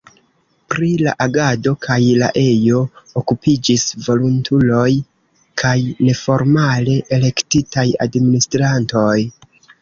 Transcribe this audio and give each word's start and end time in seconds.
Pri 0.73 0.87
la 1.07 1.11
agado 1.25 1.73
kaj 1.85 1.97
la 2.21 2.29
ejo 2.43 2.79
okupiĝis 3.21 3.83
volontuloj 4.07 4.87
kaj 5.63 5.75
neformale 6.09 6.97
elektitaj 7.19 7.85
administrantoj. 8.09 9.15